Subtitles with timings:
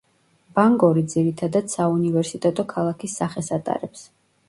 [0.59, 4.09] ბანგორი ძირითადად საუნივერსიტეტო ქალაქის სახეს ატარებს.